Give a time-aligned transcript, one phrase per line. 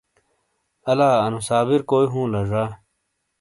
[0.91, 2.63] الا انو صابر کوئی ہوں لا ڙا؟